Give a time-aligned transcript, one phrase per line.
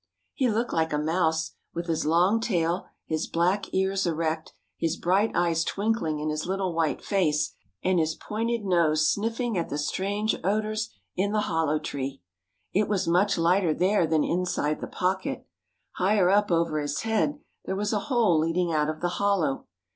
[0.33, 5.29] _]He looked like a mouse, with his long tail, his black ears erect, his bright
[5.35, 10.35] eyes twinkling in his little white face, and his pointed nose sniffing at the strange
[10.43, 12.19] odors in the hollow tree.
[12.73, 15.45] It was much lighter there than inside the pocket.
[15.97, 19.67] Higher up over his head there was a hole leading out of the hollow.